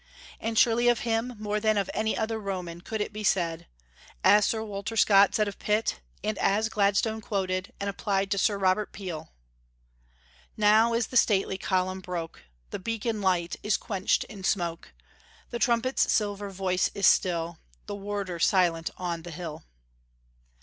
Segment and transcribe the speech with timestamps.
[0.39, 3.67] And surely of him, more than of any other Roman, could it be said,
[4.23, 8.57] as Sir Walter Scott said of Pitt, and as Gladstone quoted, and applied to Sir
[8.57, 9.31] Robert Peel,
[10.57, 12.41] "Now is the stately column broke,
[12.71, 14.91] The beacon light is quenched in smoke;
[15.51, 19.65] The trumpet's silver voice is still, The warder silent on the hill."